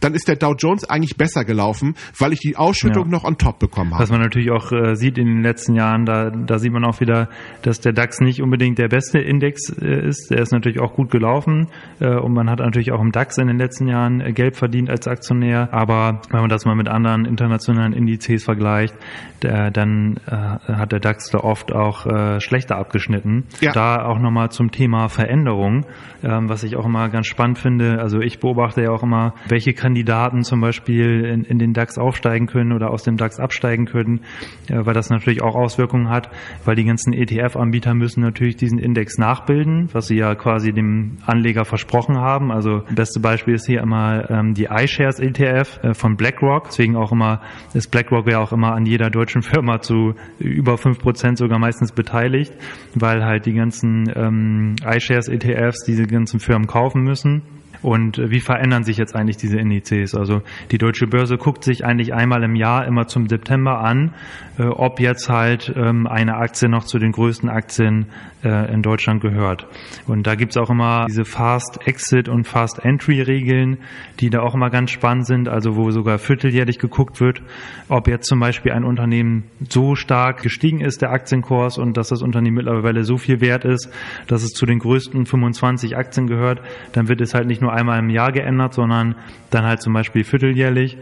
dann 0.00 0.14
ist 0.14 0.28
der 0.28 0.36
Dow 0.36 0.54
Jones 0.56 0.84
eigentlich 0.84 1.16
besser 1.16 1.44
gelaufen, 1.44 1.94
weil 2.18 2.32
ich 2.32 2.40
die 2.40 2.56
Ausschüttung 2.56 3.06
ja. 3.06 3.10
noch 3.10 3.24
on 3.24 3.36
top 3.38 3.58
bekommen 3.58 3.92
habe. 3.92 4.02
Was 4.02 4.10
man 4.10 4.20
natürlich 4.20 4.50
auch 4.50 4.72
äh, 4.72 4.94
sieht 4.94 5.18
in 5.18 5.26
den 5.26 5.42
letzten 5.42 5.74
Jahren, 5.74 6.06
da, 6.06 6.30
da 6.30 6.58
sieht 6.58 6.72
man 6.72 6.84
auch 6.84 7.00
wieder, 7.00 7.28
dass 7.62 7.80
der 7.80 7.92
DAX 7.92 8.20
nicht 8.20 8.42
unbedingt 8.42 8.78
der 8.78 8.88
beste 8.88 9.18
Index 9.18 9.70
äh, 9.70 10.08
ist. 10.08 10.30
Der 10.30 10.40
ist 10.40 10.52
natürlich 10.52 10.80
auch 10.80 10.94
gut 10.94 11.10
gelaufen 11.10 11.68
äh, 12.00 12.16
und 12.16 12.32
man 12.32 12.48
hat 12.48 12.60
natürlich 12.60 12.92
auch 12.92 13.00
im 13.00 13.12
DAX 13.12 13.38
in 13.38 13.48
den 13.48 13.58
letzten 13.58 13.86
Jahren 13.88 14.20
äh, 14.20 14.32
Geld 14.32 14.56
verdient 14.56 14.68
verdient 14.68 14.90
als 14.90 15.08
Aktionär. 15.08 15.68
Aber 15.72 16.20
wenn 16.30 16.40
man 16.40 16.48
das 16.48 16.64
mal 16.64 16.74
mit 16.74 16.88
anderen 16.88 17.24
internationalen 17.24 17.92
Indizes 17.92 18.44
vergleicht, 18.44 18.94
der, 19.42 19.70
dann 19.70 20.18
äh, 20.26 20.32
hat 20.32 20.92
der 20.92 21.00
DAX 21.00 21.30
da 21.30 21.38
oft 21.38 21.72
auch 21.72 22.06
äh, 22.06 22.40
schlechter 22.40 22.76
abgeschnitten. 22.76 23.46
Ja. 23.60 23.72
Da 23.72 24.04
auch 24.04 24.18
nochmal 24.18 24.50
zum 24.50 24.70
Thema 24.70 25.08
Veränderung, 25.08 25.86
ähm, 26.22 26.48
was 26.48 26.64
ich 26.64 26.76
auch 26.76 26.84
immer 26.84 27.08
ganz 27.08 27.26
spannend 27.26 27.58
finde. 27.58 28.00
Also 28.00 28.20
ich 28.20 28.40
beobachte 28.40 28.82
ja 28.82 28.90
auch 28.90 29.02
immer, 29.02 29.34
welche 29.48 29.72
Kandidaten 29.72 30.42
zum 30.42 30.60
Beispiel 30.60 31.24
in, 31.24 31.44
in 31.44 31.58
den 31.58 31.72
DAX 31.72 31.98
aufsteigen 31.98 32.46
können 32.46 32.72
oder 32.72 32.90
aus 32.90 33.02
dem 33.02 33.16
DAX 33.16 33.38
absteigen 33.38 33.86
können, 33.86 34.20
äh, 34.68 34.84
weil 34.84 34.94
das 34.94 35.10
natürlich 35.10 35.42
auch 35.42 35.54
Auswirkungen 35.54 36.08
hat, 36.08 36.30
weil 36.64 36.76
die 36.76 36.84
ganzen 36.84 37.12
ETF-Anbieter 37.12 37.94
müssen 37.94 38.20
natürlich 38.20 38.56
diesen 38.56 38.78
Index 38.78 39.18
nachbilden, 39.18 39.88
was 39.92 40.08
sie 40.08 40.16
ja 40.16 40.34
quasi 40.34 40.72
dem 40.72 41.18
Anleger 41.26 41.64
versprochen 41.64 42.16
haben. 42.18 42.50
Also 42.50 42.82
beste 42.94 43.20
Beispiel 43.20 43.54
ist 43.54 43.66
hier 43.66 43.80
immer 43.80 44.30
ähm, 44.30 44.54
die 44.54 44.68
iShares 44.70 45.20
ETF 45.20 45.80
äh, 45.82 45.94
von 45.94 46.16
BlackRock. 46.16 46.64
Deswegen 46.66 46.96
auch 46.96 47.12
immer 47.12 47.40
ist 47.74 47.90
BlackRock 47.90 48.30
ja 48.30 48.38
auch 48.38 48.52
immer 48.52 48.74
an 48.74 48.86
jeder 48.86 49.10
deutschen 49.10 49.42
Firma 49.42 49.80
zu 49.80 50.14
über 50.38 50.78
fünf 50.78 50.98
Prozent 50.98 51.38
sogar 51.38 51.58
meistens 51.58 51.92
beteiligt, 51.92 52.52
weil 52.94 53.24
halt 53.24 53.46
die 53.46 53.54
ganzen 53.54 54.10
ähm, 54.14 54.76
iShares 54.84 55.28
ETFs 55.28 55.84
diese 55.84 56.06
ganzen 56.06 56.40
Firmen 56.40 56.66
kaufen 56.66 57.02
müssen. 57.02 57.42
Und 57.82 58.18
wie 58.18 58.40
verändern 58.40 58.84
sich 58.84 58.96
jetzt 58.96 59.14
eigentlich 59.14 59.36
diese 59.36 59.58
Indizes. 59.58 60.14
Also 60.14 60.42
die 60.70 60.78
deutsche 60.78 61.06
Börse 61.06 61.36
guckt 61.36 61.64
sich 61.64 61.84
eigentlich 61.84 62.14
einmal 62.14 62.42
im 62.42 62.54
Jahr 62.54 62.86
immer 62.86 63.06
zum 63.06 63.28
September 63.28 63.80
an, 63.80 64.14
ob 64.58 64.98
jetzt 65.00 65.28
halt 65.28 65.72
ähm, 65.76 66.06
eine 66.06 66.36
Aktie 66.36 66.68
noch 66.68 66.84
zu 66.84 66.98
den 66.98 67.12
größten 67.12 67.48
Aktien 67.48 68.06
in 68.40 68.82
Deutschland 68.82 69.20
gehört. 69.20 69.66
Und 70.06 70.26
da 70.28 70.36
gibt's 70.36 70.56
auch 70.56 70.70
immer 70.70 71.06
diese 71.08 71.24
Fast 71.24 71.80
Exit 71.86 72.28
und 72.28 72.44
Fast 72.44 72.84
Entry 72.84 73.20
Regeln, 73.20 73.78
die 74.20 74.30
da 74.30 74.42
auch 74.42 74.54
immer 74.54 74.70
ganz 74.70 74.92
spannend 74.92 75.26
sind, 75.26 75.48
also 75.48 75.74
wo 75.74 75.90
sogar 75.90 76.18
vierteljährlich 76.18 76.78
geguckt 76.78 77.20
wird, 77.20 77.42
ob 77.88 78.06
jetzt 78.06 78.28
zum 78.28 78.38
Beispiel 78.38 78.72
ein 78.72 78.84
Unternehmen 78.84 79.44
so 79.68 79.96
stark 79.96 80.42
gestiegen 80.42 80.80
ist, 80.80 81.02
der 81.02 81.10
Aktienkurs, 81.10 81.78
und 81.78 81.96
dass 81.96 82.08
das 82.08 82.22
Unternehmen 82.22 82.56
mittlerweile 82.56 83.04
so 83.04 83.16
viel 83.16 83.40
wert 83.40 83.64
ist, 83.64 83.90
dass 84.26 84.42
es 84.42 84.50
zu 84.50 84.66
den 84.66 84.78
größten 84.78 85.26
25 85.26 85.96
Aktien 85.96 86.26
gehört, 86.26 86.60
dann 86.92 87.08
wird 87.08 87.20
es 87.20 87.34
halt 87.34 87.46
nicht 87.46 87.60
nur 87.60 87.67
einmal 87.68 87.98
im 87.98 88.10
Jahr 88.10 88.32
geändert, 88.32 88.74
sondern 88.74 89.14
dann 89.50 89.64
halt 89.64 89.80
zum 89.80 89.94
Beispiel 89.94 90.24
vierteljährlich. 90.24 90.98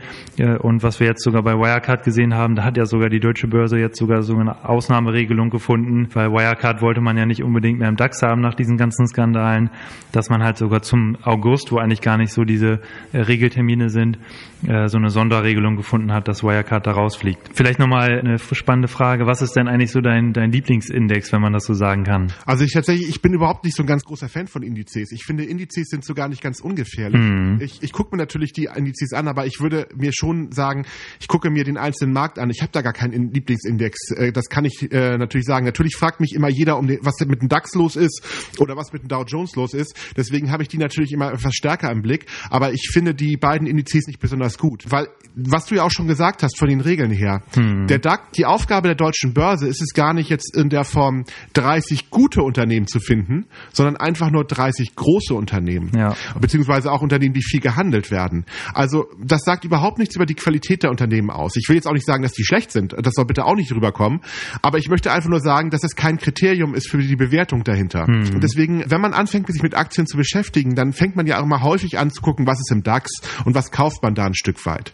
Und 0.61 0.83
was 0.83 1.01
wir 1.01 1.09
jetzt 1.09 1.25
sogar 1.25 1.43
bei 1.43 1.55
Wirecard 1.55 2.05
gesehen 2.05 2.35
haben, 2.35 2.55
da 2.55 2.65
hat 2.65 2.77
ja 2.77 2.85
sogar 2.85 3.09
die 3.09 3.19
deutsche 3.19 3.49
Börse 3.49 3.79
jetzt 3.79 3.99
sogar 3.99 4.23
so 4.23 4.37
eine 4.37 4.69
Ausnahmeregelung 4.69 5.51
gefunden, 5.51 6.09
weil 6.13 6.31
Wirecard 6.31 6.81
wollte 6.81 7.01
man 7.01 7.17
ja 7.17 7.27
nicht 7.27 7.43
unbedingt 7.43 7.81
mehr 7.81 7.89
im 7.89 7.97
DAX 7.97 8.23
haben 8.23 8.41
nach 8.41 8.55
diesen 8.55 8.77
ganzen 8.77 9.09
Skandalen, 9.09 9.71
dass 10.13 10.31
man 10.31 10.45
halt 10.45 10.59
sogar 10.59 10.83
zum 10.83 11.17
August, 11.23 11.73
wo 11.73 11.79
eigentlich 11.79 12.03
gar 12.03 12.19
nicht 12.19 12.33
so 12.33 12.45
diese 12.45 12.81
Regeltermine 13.13 13.91
sind, 13.91 14.19
so 14.63 14.97
eine 14.97 15.11
Sonderregelung 15.11 15.77
gefunden 15.77 16.13
hat, 16.13 16.29
dass 16.29 16.45
Wirecard 16.45 16.87
da 16.87 16.93
rausfliegt. 16.93 17.51
Vielleicht 17.53 17.81
nochmal 17.81 18.21
eine 18.21 18.39
spannende 18.39 18.89
Frage. 18.89 19.27
Was 19.27 19.43
ist 19.43 19.57
denn 19.57 19.67
eigentlich 19.67 19.91
so 19.91 20.01
dein, 20.01 20.33
dein 20.33 20.53
Lieblingsindex, 20.53 21.33
wenn 21.33 21.43
man 21.43 21.53
das 21.53 21.65
so 21.65 21.75
sagen 21.75 22.05
kann? 22.05 22.33
Also 22.45 22.65
ich 22.65 22.73
tatsächlich, 22.73 23.09
ich 23.09 23.21
bin 23.23 23.35
überhaupt 23.35 23.65
nicht 23.65 23.77
so 23.77 23.83
ein 23.83 23.87
ganz 23.87 24.05
großer 24.05 24.29
Fan 24.29 24.47
von 24.47 24.63
Indizes. 24.63 25.11
Ich 25.11 25.25
finde, 25.25 25.45
Indizes 25.45 25.89
sind 25.89 26.05
so 26.05 26.15
gar 26.15 26.29
nicht 26.29 26.43
ganz 26.43 26.56
ungefährlich. 26.61 27.21
Mhm. 27.21 27.61
Ich, 27.61 27.83
ich 27.83 27.93
gucke 27.93 28.15
mir 28.15 28.23
natürlich 28.23 28.53
die 28.53 28.69
Indizes 28.75 29.13
an, 29.13 29.29
aber 29.29 29.47
ich 29.47 29.61
würde 29.61 29.89
mir 29.95 30.13
schon 30.13 30.53
sagen, 30.53 30.87
ich 31.21 31.29
gucke 31.29 31.51
mir 31.51 31.65
den 31.65 31.77
einzelnen 31.77 32.13
Markt 32.13 32.39
an. 32.39 32.51
Ich 32.51 32.63
habe 32.63 32.73
da 32.73 32.83
gar 32.83 32.93
keinen 32.93 33.33
Lieblingsindex. 33.33 34.13
Äh, 34.13 34.33
das 34.33 34.49
kann 34.49 34.65
ich 34.65 34.91
äh, 34.93 35.19
natürlich 35.19 35.47
sagen. 35.47 35.67
Natürlich 35.67 35.97
fragt 35.97 36.21
mich 36.21 36.35
immer 36.35 36.49
jeder, 36.49 36.79
um 36.79 36.87
den, 36.87 36.99
was 37.03 37.15
mit 37.27 37.43
dem 37.43 37.49
DAX 37.49 37.75
los 37.75 37.97
ist 37.97 38.23
oder 38.59 38.77
was 38.77 38.93
mit 38.93 39.03
dem 39.03 39.09
Dow 39.09 39.25
Jones 39.27 39.57
los 39.57 39.75
ist. 39.75 39.97
Deswegen 40.17 40.51
habe 40.51 40.63
ich 40.63 40.69
die 40.69 40.79
natürlich 40.79 41.13
immer 41.13 41.33
etwas 41.33 41.55
stärker 41.55 41.91
im 41.91 42.03
Blick. 42.03 42.27
Aber 42.51 42.73
ich 42.73 42.89
finde 42.93 43.15
die 43.15 43.37
beiden 43.37 43.67
Indizes 43.67 44.07
nicht 44.07 44.21
besonders 44.21 44.59
gut. 44.59 44.85
Weil, 44.89 45.09
was 45.35 45.67
du 45.67 45.75
ja 45.75 45.85
auch 45.85 45.91
schon 45.91 46.07
gesagt 46.07 46.43
hast 46.43 46.59
von 46.59 46.69
den 46.69 46.81
Regeln 46.81 47.11
her, 47.11 47.43
hm. 47.55 47.87
der 47.87 47.99
DAX, 47.99 48.33
die 48.37 48.45
Aufgabe 48.45 48.89
der 48.89 48.97
deutschen 48.97 49.35
Börse 49.35 49.67
ist 49.67 49.81
es 49.81 49.93
gar 49.95 50.15
nicht 50.15 50.31
jetzt 50.31 50.57
in 50.57 50.69
der 50.69 50.85
Form 50.85 51.25
30 51.55 52.11
gute 52.11 52.43
Unternehmen 52.43 52.87
zu 52.87 53.01
finden, 53.01 53.47
sondern 53.73 53.97
einfach 53.97 54.31
nur 54.31 54.45
30 54.45 54.95
große 54.95 55.35
Unternehmen. 55.35 55.91
Ja. 55.97 56.17
Beziehungsweise 56.47 56.93
auch 56.93 57.03
Unternehmen, 57.03 57.35
die 57.35 57.43
viel 57.43 57.59
gehandelt 57.59 58.13
werden. 58.13 58.45
Also 58.73 59.07
das 59.21 59.41
sagt 59.43 59.65
überhaupt 59.65 59.99
nichts 59.99 60.15
über 60.15 60.27
die 60.27 60.37
Qualität 60.37 60.85
der 60.85 60.91
Unternehmen 60.91 61.29
aus. 61.29 61.57
Ich 61.57 61.69
will 61.69 61.75
jetzt 61.75 61.89
auch 61.89 61.93
nicht 61.93 62.07
sagen, 62.07 62.23
dass 62.23 62.35
die 62.35 62.45
schlecht 62.45 62.71
sind. 62.71 62.95
Das 62.97 63.15
soll 63.15 63.25
bitte 63.25 63.45
auch 63.45 63.57
nicht 63.57 63.73
rüberkommen. 63.73 64.21
Aber 64.63 64.79
ich 64.79 64.89
möchte 64.89 65.11
einfach 65.11 65.29
nur 65.29 65.41
sagen, 65.41 65.71
dass 65.71 65.83
es 65.83 65.97
kein 65.97 66.19
Kriterium 66.19 66.77
ist 66.77 66.89
für 66.89 66.99
die 66.99 67.17
Bewertung 67.17 67.65
dahinter. 67.65 68.07
Hm. 68.07 68.35
Und 68.35 68.45
deswegen, 68.45 68.85
wenn 68.89 69.01
man 69.01 69.13
anfängt, 69.13 69.49
sich 69.49 69.61
mit 69.61 69.75
Aktien 69.75 70.07
zu 70.07 70.17
beschäftigen, 70.17 70.77
dann 70.77 70.93
fängt 70.93 71.17
man 71.17 71.27
ja 71.27 71.41
auch 71.41 71.43
immer 71.43 71.63
häufig 71.63 71.99
an 71.99 72.13
zu 72.13 72.23
gucken, 72.23 72.47
was 72.47 72.61
ist 72.61 72.71
im 72.71 72.85
DAX 72.85 73.11
und 73.45 73.57
was 73.57 73.73
kauft 73.73 74.05
man 74.05 74.15
da 74.15 74.25
ein 74.25 74.35
Stück 74.35 74.65
weit. 74.67 74.93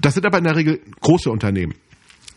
Das 0.00 0.14
sind 0.14 0.24
aber 0.24 0.38
in 0.38 0.44
der 0.44 0.54
Regel 0.54 0.78
große 1.00 1.32
Unternehmen. 1.32 1.74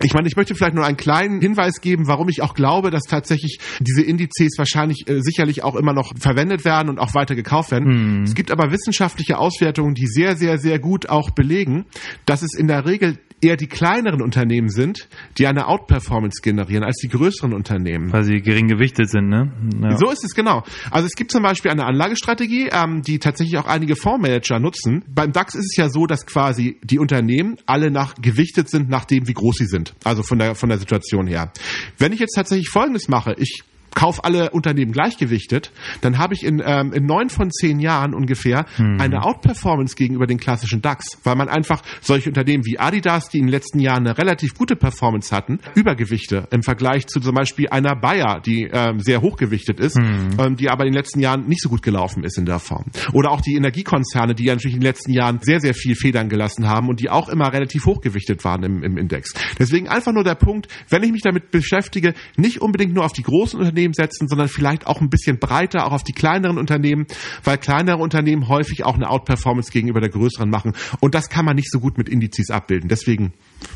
Ich 0.03 0.13
meine, 0.13 0.27
ich 0.27 0.35
möchte 0.35 0.55
vielleicht 0.55 0.75
nur 0.75 0.85
einen 0.85 0.97
kleinen 0.97 1.41
Hinweis 1.41 1.79
geben, 1.79 2.07
warum 2.07 2.27
ich 2.27 2.41
auch 2.41 2.53
glaube, 2.53 2.91
dass 2.91 3.03
tatsächlich 3.03 3.59
diese 3.79 4.01
Indizes 4.01 4.57
wahrscheinlich 4.57 5.07
äh, 5.07 5.21
sicherlich 5.21 5.63
auch 5.63 5.75
immer 5.75 5.93
noch 5.93 6.13
verwendet 6.19 6.65
werden 6.65 6.89
und 6.89 6.99
auch 6.99 7.13
weiter 7.13 7.35
gekauft 7.35 7.71
werden. 7.71 7.87
Hm. 7.87 8.23
Es 8.23 8.35
gibt 8.35 8.51
aber 8.51 8.71
wissenschaftliche 8.71 9.37
Auswertungen, 9.37 9.95
die 9.95 10.07
sehr, 10.07 10.35
sehr, 10.35 10.57
sehr 10.57 10.79
gut 10.79 11.07
auch 11.09 11.29
belegen, 11.29 11.85
dass 12.25 12.41
es 12.41 12.53
in 12.57 12.67
der 12.67 12.85
Regel 12.85 13.17
eher 13.41 13.57
die 13.57 13.67
kleineren 13.67 14.21
Unternehmen 14.21 14.69
sind, 14.69 15.07
die 15.37 15.47
eine 15.47 15.67
Outperformance 15.67 16.41
generieren 16.41 16.83
als 16.83 16.97
die 16.97 17.09
größeren 17.09 17.53
Unternehmen. 17.53 18.11
Weil 18.11 18.23
sie 18.23 18.41
gering 18.41 18.67
gewichtet 18.67 19.09
sind, 19.09 19.27
ne? 19.27 19.51
Ja. 19.81 19.97
So 19.97 20.09
ist 20.09 20.23
es 20.23 20.33
genau. 20.33 20.63
Also 20.91 21.05
es 21.05 21.15
gibt 21.15 21.31
zum 21.31 21.43
Beispiel 21.43 21.71
eine 21.71 21.85
Anlagestrategie, 21.85 22.69
ähm, 22.71 23.01
die 23.01 23.19
tatsächlich 23.19 23.57
auch 23.57 23.65
einige 23.65 23.95
Fondsmanager 23.95 24.59
nutzen. 24.59 25.03
Beim 25.07 25.31
DAX 25.31 25.55
ist 25.55 25.65
es 25.71 25.75
ja 25.77 25.89
so, 25.89 26.05
dass 26.05 26.25
quasi 26.25 26.79
die 26.83 26.99
Unternehmen 26.99 27.57
alle 27.65 27.91
nach 27.91 28.15
gewichtet 28.15 28.69
sind, 28.69 28.89
nach 28.89 29.05
dem, 29.05 29.27
wie 29.27 29.33
groß 29.33 29.57
sie 29.57 29.65
sind. 29.65 29.93
Also 30.03 30.23
von 30.23 30.39
der 30.39 30.55
von 30.55 30.69
der 30.69 30.77
Situation 30.77 31.27
her. 31.27 31.51
Wenn 31.97 32.13
ich 32.13 32.19
jetzt 32.19 32.35
tatsächlich 32.35 32.69
Folgendes 32.69 33.07
mache, 33.07 33.35
ich 33.37 33.63
kauf 33.95 34.23
alle 34.23 34.51
Unternehmen 34.51 34.91
gleichgewichtet, 34.91 35.71
dann 36.01 36.19
habe 36.19 36.35
ich 36.35 36.43
in, 36.43 36.61
ähm, 36.63 36.93
in 36.93 37.05
neun 37.05 37.29
von 37.29 37.49
zehn 37.49 37.79
Jahren 37.79 38.13
ungefähr 38.13 38.65
hm. 38.75 38.99
eine 38.99 39.23
Outperformance 39.23 39.95
gegenüber 39.95 40.27
den 40.27 40.37
klassischen 40.37 40.81
DAX, 40.81 41.17
weil 41.23 41.35
man 41.35 41.49
einfach 41.49 41.81
solche 42.01 42.29
Unternehmen 42.29 42.65
wie 42.65 42.77
Adidas, 42.77 43.29
die 43.29 43.39
in 43.39 43.45
den 43.45 43.51
letzten 43.51 43.79
Jahren 43.79 44.05
eine 44.05 44.17
relativ 44.17 44.53
gute 44.55 44.75
Performance 44.75 45.35
hatten, 45.35 45.59
Übergewichte 45.73 46.47
im 46.51 46.61
Vergleich 46.61 47.07
zu 47.07 47.19
zum 47.19 47.33
Beispiel 47.33 47.69
einer 47.69 47.95
Bayer, 47.95 48.41
die 48.45 48.69
ähm, 48.71 48.99
sehr 48.99 49.21
hochgewichtet 49.21 49.79
ist, 49.79 49.97
hm. 49.97 50.37
ähm, 50.37 50.55
die 50.57 50.69
aber 50.69 50.83
in 50.83 50.91
den 50.91 50.97
letzten 50.97 51.21
Jahren 51.21 51.47
nicht 51.47 51.61
so 51.61 51.69
gut 51.69 51.81
gelaufen 51.81 52.23
ist 52.23 52.37
in 52.37 52.45
der 52.45 52.59
Form. 52.59 52.85
Oder 53.13 53.31
auch 53.31 53.41
die 53.41 53.55
Energiekonzerne, 53.55 54.35
die 54.35 54.45
ja 54.45 54.53
natürlich 54.53 54.75
in 54.75 54.81
den 54.81 54.87
letzten 54.87 55.13
Jahren 55.13 55.39
sehr, 55.41 55.61
sehr 55.61 55.73
viel 55.73 55.95
Federn 55.95 56.29
gelassen 56.29 56.67
haben 56.67 56.89
und 56.89 56.99
die 56.99 57.09
auch 57.09 57.29
immer 57.29 57.51
relativ 57.53 57.85
hochgewichtet 57.85 58.43
waren 58.43 58.63
im, 58.63 58.83
im 58.83 58.97
Index. 58.97 59.33
Deswegen 59.57 59.87
einfach 59.87 60.11
nur 60.11 60.23
der 60.23 60.35
Punkt, 60.35 60.67
wenn 60.89 61.03
ich 61.03 61.11
mich 61.11 61.21
damit 61.21 61.51
beschäftige, 61.51 62.13
nicht 62.35 62.61
unbedingt 62.61 62.93
nur 62.93 63.05
auf 63.05 63.13
die 63.13 63.23
großen 63.23 63.59
Unternehmen 63.59 63.84
Unternehmen 63.85 63.93
setzen, 63.93 64.27
sondern 64.27 64.47
vielleicht 64.47 64.87
auch 64.87 65.01
ein 65.01 65.09
bisschen 65.09 65.37
breiter, 65.39 65.85
auch 65.85 65.91
auf 65.91 66.03
die 66.03 66.13
kleineren 66.13 66.57
Unternehmen, 66.57 67.05
weil 67.43 67.57
kleinere 67.57 67.97
Unternehmen 67.97 68.47
häufig 68.47 68.83
auch 68.83 68.95
eine 68.95 69.09
Outperformance 69.09 69.71
gegenüber 69.71 70.01
der 70.01 70.09
größeren 70.09 70.49
machen. 70.49 70.73
Und 70.99 71.15
das 71.15 71.29
kann 71.29 71.45
man 71.45 71.55
nicht 71.55 71.71
so 71.71 71.79
gut 71.79 71.97
mit 71.97 72.09
Indizes 72.09 72.49
abbilden. 72.49 72.89
Deswegen 72.89 73.33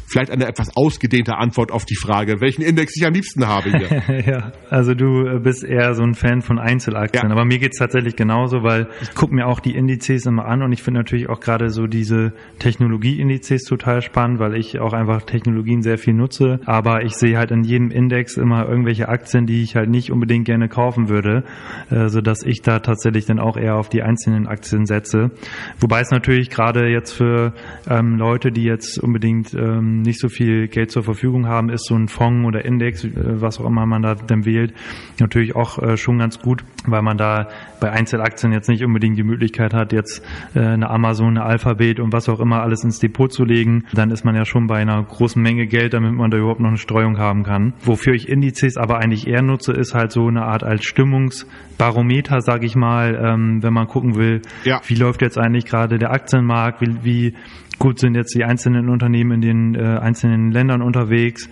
vielleicht 0.09 0.31
eine 0.31 0.47
etwas 0.47 0.75
ausgedehnte 0.75 1.37
Antwort 1.37 1.71
auf 1.71 1.85
die 1.85 1.95
Frage, 1.95 2.41
welchen 2.41 2.63
Index 2.63 2.93
ich 2.95 3.05
am 3.05 3.13
liebsten 3.13 3.47
habe 3.47 3.69
hier. 3.69 4.23
ja, 4.25 4.51
also 4.69 4.93
du 4.93 5.39
bist 5.41 5.63
eher 5.63 5.93
so 5.93 6.03
ein 6.03 6.15
Fan 6.15 6.41
von 6.41 6.59
Einzelaktien, 6.59 7.27
ja. 7.27 7.31
aber 7.31 7.45
mir 7.45 7.59
geht's 7.59 7.77
tatsächlich 7.77 8.15
genauso, 8.15 8.63
weil 8.63 8.87
ich 9.01 9.13
gucke 9.13 9.33
mir 9.33 9.47
auch 9.47 9.59
die 9.59 9.75
Indizes 9.75 10.25
immer 10.25 10.45
an 10.45 10.63
und 10.63 10.71
ich 10.71 10.81
finde 10.81 11.01
natürlich 11.01 11.29
auch 11.29 11.39
gerade 11.39 11.69
so 11.69 11.85
diese 11.85 12.33
Technologieindizes 12.57 13.63
total 13.63 14.01
spannend, 14.01 14.39
weil 14.39 14.55
ich 14.55 14.79
auch 14.79 14.93
einfach 14.93 15.23
Technologien 15.23 15.81
sehr 15.81 15.97
viel 15.97 16.13
nutze, 16.13 16.59
aber 16.65 17.03
ich 17.03 17.13
sehe 17.13 17.37
halt 17.37 17.51
in 17.51 17.63
jedem 17.63 17.91
Index 17.91 18.37
immer 18.37 18.67
irgendwelche 18.67 19.09
Aktien, 19.09 19.45
die 19.45 19.61
ich 19.61 19.75
halt 19.75 19.89
nicht 19.89 20.11
unbedingt 20.11 20.45
gerne 20.45 20.69
kaufen 20.69 21.09
würde, 21.09 21.43
äh, 21.91 22.09
so 22.09 22.21
dass 22.21 22.43
ich 22.43 22.61
da 22.61 22.79
tatsächlich 22.79 23.25
dann 23.25 23.39
auch 23.39 23.57
eher 23.57 23.75
auf 23.75 23.89
die 23.89 24.01
einzelnen 24.01 24.47
Aktien 24.47 24.85
setze. 24.85 25.31
Wobei 25.79 26.01
es 26.01 26.09
natürlich 26.09 26.49
gerade 26.49 26.87
jetzt 26.89 27.11
für 27.11 27.53
ähm, 27.87 28.17
Leute, 28.17 28.51
die 28.51 28.63
jetzt 28.63 28.97
unbedingt 28.97 29.53
ähm, 29.77 30.01
nicht 30.01 30.19
so 30.19 30.29
viel 30.29 30.67
Geld 30.67 30.91
zur 30.91 31.03
Verfügung 31.03 31.47
haben, 31.47 31.69
ist 31.69 31.85
so 31.85 31.95
ein 31.95 32.07
Fonds 32.07 32.47
oder 32.47 32.65
Index, 32.65 33.03
äh, 33.03 33.11
was 33.15 33.59
auch 33.59 33.65
immer 33.65 33.85
man 33.85 34.01
da 34.01 34.15
dann 34.15 34.45
wählt, 34.45 34.73
natürlich 35.19 35.55
auch 35.55 35.79
äh, 35.81 35.97
schon 35.97 36.19
ganz 36.19 36.39
gut, 36.39 36.63
weil 36.85 37.01
man 37.01 37.17
da 37.17 37.47
bei 37.79 37.91
Einzelaktien 37.91 38.51
jetzt 38.51 38.69
nicht 38.69 38.83
unbedingt 38.83 39.17
die 39.17 39.23
Möglichkeit 39.23 39.73
hat, 39.73 39.93
jetzt 39.93 40.23
äh, 40.55 40.59
eine 40.59 40.89
Amazon, 40.89 41.37
eine 41.37 41.43
Alphabet 41.43 41.99
und 41.99 42.13
was 42.13 42.29
auch 42.29 42.39
immer 42.39 42.61
alles 42.61 42.83
ins 42.83 42.99
Depot 42.99 43.31
zu 43.31 43.45
legen. 43.45 43.85
Dann 43.93 44.11
ist 44.11 44.25
man 44.25 44.35
ja 44.35 44.45
schon 44.45 44.67
bei 44.67 44.77
einer 44.77 45.01
großen 45.01 45.41
Menge 45.41 45.67
Geld, 45.67 45.93
damit 45.93 46.13
man 46.13 46.31
da 46.31 46.37
überhaupt 46.37 46.59
noch 46.59 46.69
eine 46.69 46.77
Streuung 46.77 47.17
haben 47.17 47.43
kann. 47.43 47.73
Wofür 47.83 48.13
ich 48.13 48.29
Indizes 48.29 48.77
aber 48.77 48.97
eigentlich 48.99 49.27
eher 49.27 49.41
nutze, 49.41 49.73
ist 49.73 49.93
halt 49.93 50.11
so 50.11 50.27
eine 50.27 50.43
Art 50.43 50.63
als 50.63 50.85
Stimmungsbarometer, 50.85 52.41
sage 52.41 52.65
ich 52.65 52.75
mal, 52.75 53.19
ähm, 53.21 53.63
wenn 53.63 53.73
man 53.73 53.87
gucken 53.87 54.15
will, 54.15 54.41
ja. 54.63 54.81
wie 54.87 54.95
läuft 54.95 55.21
jetzt 55.21 55.37
eigentlich 55.37 55.65
gerade 55.65 55.97
der 55.97 56.11
Aktienmarkt, 56.11 56.81
wie, 56.81 56.97
wie 57.03 57.33
gut 57.79 57.99
sind 57.99 58.15
jetzt 58.15 58.35
die 58.35 58.43
einzelnen 58.43 58.89
Unternehmen 58.89 59.31
in 59.31 59.41
den 59.41 59.75
äh, 59.75 59.99
einzelnen 59.99 60.51
Ländern 60.51 60.81
unterwegs. 60.81 61.49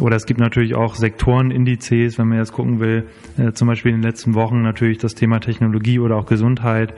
Oder 0.00 0.16
es 0.16 0.26
gibt 0.26 0.40
natürlich 0.40 0.74
auch 0.74 0.96
Sektorenindizes, 0.96 2.18
wenn 2.18 2.28
man 2.28 2.38
jetzt 2.38 2.52
gucken 2.52 2.80
will, 2.80 3.08
äh, 3.38 3.52
zum 3.52 3.68
Beispiel 3.68 3.92
in 3.92 3.98
den 3.98 4.04
letzten 4.04 4.34
Wochen 4.34 4.62
natürlich 4.62 4.98
das 4.98 5.14
Thema 5.14 5.40
Technologie 5.40 5.98
oder 5.98 6.16
auch 6.16 6.26
Gesundheit, 6.26 6.92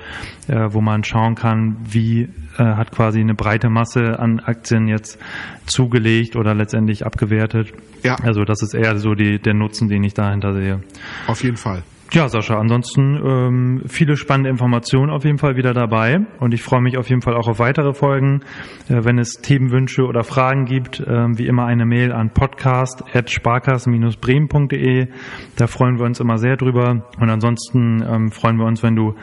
äh, 0.49 0.69
wo 0.71 0.81
man 0.81 1.05
schauen 1.05 1.35
kann, 1.35 1.77
wie 1.85 2.23
äh, 2.59 2.65
hat 2.65 2.91
quasi 2.91 3.21
eine 3.21 3.35
breite 3.35 3.69
Masse 3.69 4.19
an 4.19 4.41
Aktien 4.41 4.89
jetzt 4.89 5.19
zugelegt 5.67 6.37
oder 6.37 6.55
letztendlich 6.55 7.07
abgewertet. 7.07 7.73
Ja. 8.03 8.17
Also 8.17 8.45
das 8.45 8.63
ist 8.63 8.75
eher 8.75 8.99
so 8.99 9.15
die, 9.15 9.39
der 9.39 9.55
Nutzen, 9.55 9.89
den 9.89 10.03
ich 10.03 10.15
dahinter 10.15 10.55
sehe. 10.55 10.81
Auf 11.27 11.45
jeden 11.45 11.57
Fall. 11.57 11.83
Ja, 12.13 12.29
Sascha, 12.29 12.59
ansonsten 12.59 13.21
ähm, 13.25 13.83
viele 13.87 14.17
spannende 14.17 14.51
Informationen 14.51 15.13
auf 15.13 15.25
jeden 15.25 15.39
Fall 15.39 15.55
wieder 15.55 15.73
dabei 15.73 16.19
und 16.41 16.53
ich 16.53 16.61
freue 16.61 16.81
mich 16.81 16.99
auf 16.99 17.09
jeden 17.09 17.23
Fall 17.23 17.37
auch 17.37 17.47
auf 17.47 17.61
weitere 17.61 17.95
Folgen. 17.95 18.41
Äh, 18.89 19.05
wenn 19.05 19.21
es 19.21 19.35
Themenwünsche 19.35 20.03
oder 20.03 20.25
Fragen 20.25 20.65
gibt, 20.65 20.99
äh, 20.99 21.39
wie 21.39 21.47
immer 21.47 21.67
eine 21.67 21.87
Mail 21.87 22.11
an 22.11 22.31
podcast.sparkassen-bremen.de. 22.31 25.07
Da 25.55 25.69
freuen 25.69 26.01
wir 26.01 26.05
uns 26.05 26.19
immer 26.19 26.39
sehr 26.39 26.57
drüber 26.57 27.07
und 27.21 27.31
ansonsten 27.31 28.03
ähm, 28.03 28.33
freuen 28.33 28.57
wir 28.57 28.67
uns, 28.67 28.83
wenn 28.83 28.97
du 28.97 29.15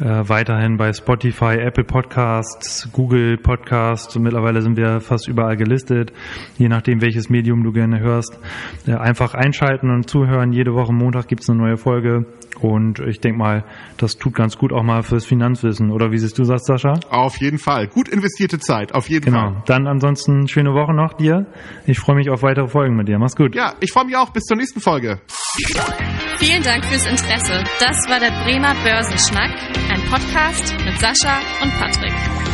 äh, 0.00 0.28
weiterhin 0.28 0.76
bei 0.76 0.92
Spotify, 0.92 1.56
Apple 1.58 1.84
Podcasts, 1.84 2.90
Google 2.92 3.38
Podcasts, 3.38 4.18
mittlerweile 4.18 4.60
sind 4.60 4.76
wir 4.76 5.00
fast 5.00 5.28
überall 5.28 5.56
gelistet, 5.56 6.12
je 6.58 6.68
nachdem 6.68 7.00
welches 7.00 7.30
Medium 7.30 7.64
du 7.64 7.72
gerne 7.72 8.00
hörst, 8.00 8.38
äh, 8.86 8.92
einfach 8.92 9.32
einschalten 9.32 9.88
und 9.88 10.10
zuhören. 10.10 10.52
Jede 10.52 10.74
Woche 10.74 10.92
Montag 10.92 11.26
gibt 11.28 11.40
es 11.40 11.48
eine 11.48 11.58
neue 11.58 11.78
Folge 11.78 12.26
Und 12.60 13.00
ich 13.00 13.20
denke 13.20 13.38
mal, 13.38 13.64
das 13.98 14.16
tut 14.16 14.34
ganz 14.34 14.56
gut 14.56 14.72
auch 14.72 14.82
mal 14.84 15.02
fürs 15.02 15.26
Finanzwissen. 15.26 15.90
Oder 15.90 16.12
wie 16.12 16.18
siehst 16.18 16.38
du 16.38 16.44
das, 16.44 16.64
Sascha? 16.64 16.94
Auf 17.10 17.36
jeden 17.40 17.58
Fall. 17.58 17.88
Gut 17.88 18.08
investierte 18.08 18.58
Zeit, 18.58 18.94
auf 18.94 19.08
jeden 19.10 19.24
Genau. 19.26 19.52
Fall. 19.52 19.62
Dann 19.66 19.86
ansonsten 19.86 20.46
schöne 20.48 20.72
Woche 20.72 20.94
noch 20.94 21.14
dir. 21.14 21.46
Ich 21.86 21.98
freue 21.98 22.16
mich 22.16 22.30
auf 22.30 22.42
weitere 22.42 22.68
Folgen 22.68 22.96
mit 22.96 23.08
dir. 23.08 23.18
Mach's 23.18 23.34
gut. 23.36 23.54
Ja, 23.54 23.74
ich 23.80 23.92
freue 23.92 24.04
mich 24.06 24.16
auch. 24.16 24.30
Bis 24.30 24.44
zur 24.44 24.56
nächsten 24.56 24.80
Folge. 24.80 25.20
Vielen 26.38 26.62
Dank 26.62 26.84
fürs 26.84 27.06
Interesse. 27.06 27.64
Das 27.80 27.96
war 28.08 28.20
der 28.20 28.30
Bremer 28.44 28.74
Börsenschnack, 28.84 29.50
ein 29.90 30.00
Podcast 30.10 30.74
mit 30.84 30.96
Sascha 30.98 31.38
und 31.62 31.72
Patrick. 31.78 32.53